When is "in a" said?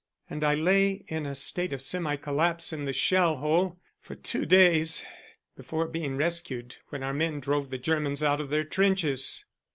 1.09-1.35